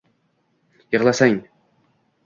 Yig’lasang 0.95 1.39